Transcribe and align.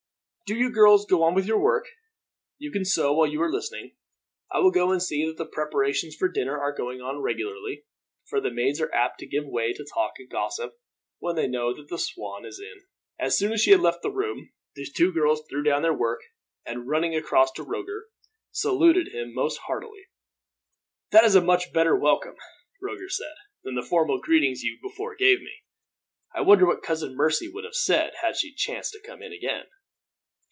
"Do 0.43 0.57
you 0.57 0.69
girls 0.69 1.05
go 1.05 1.23
on 1.23 1.33
with 1.33 1.45
your 1.47 1.61
work. 1.61 1.87
You 2.57 2.71
can 2.73 2.83
sew 2.83 3.13
while 3.13 3.25
you 3.25 3.41
are 3.41 3.49
listening. 3.49 3.95
I 4.51 4.59
will 4.59 4.69
go 4.71 4.91
and 4.91 5.01
see 5.01 5.25
that 5.25 5.37
the 5.37 5.45
preparations 5.45 6.13
for 6.13 6.27
dinner 6.27 6.59
are 6.59 6.75
going 6.75 6.99
on 6.99 7.21
regularly, 7.21 7.85
for 8.27 8.41
the 8.41 8.51
maids 8.51 8.81
are 8.81 8.93
apt 8.93 9.19
to 9.19 9.25
give 9.25 9.45
way 9.45 9.71
to 9.71 9.85
talk 9.93 10.11
and 10.17 10.29
gossip, 10.29 10.77
when 11.19 11.37
they 11.37 11.47
know 11.47 11.73
that 11.73 11.87
the 11.87 11.97
Swan 11.97 12.43
is 12.43 12.59
in." 12.59 12.83
As 13.17 13.37
soon 13.37 13.53
as 13.53 13.61
she 13.61 13.71
had 13.71 13.79
left 13.79 14.01
the 14.01 14.11
room, 14.11 14.51
the 14.75 14.85
two 14.93 15.13
girls 15.13 15.41
threw 15.49 15.63
down 15.63 15.83
their 15.83 15.93
work 15.93 16.19
and, 16.65 16.85
running 16.85 17.15
across 17.15 17.53
to 17.53 17.63
Roger, 17.63 18.07
saluted 18.51 19.07
him 19.07 19.33
most 19.33 19.55
heartily. 19.67 20.07
"That 21.11 21.23
is 21.23 21.33
a 21.35 21.39
much 21.41 21.71
better 21.71 21.95
welcome," 21.95 22.35
Roger 22.81 23.07
said, 23.07 23.35
"than 23.63 23.75
the 23.75 23.83
formal 23.89 24.19
greetings 24.19 24.63
you 24.63 24.77
before 24.81 25.15
gave 25.15 25.39
me. 25.39 25.59
I 26.35 26.41
wonder 26.41 26.65
what 26.65 26.83
Cousin 26.83 27.15
Mercy 27.15 27.47
would 27.47 27.63
have 27.63 27.73
said, 27.75 28.15
had 28.21 28.35
she 28.35 28.53
chanced 28.53 28.91
to 28.91 28.99
come 28.99 29.21
in 29.23 29.31
again." 29.31 29.67